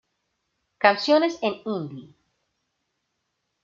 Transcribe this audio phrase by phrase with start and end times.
[0.79, 2.15] Canciones en Hindi.